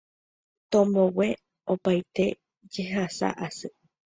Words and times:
Tombogue 0.71 1.29
opaite 1.73 2.25
jehasa 2.73 3.27
asy 3.45 3.67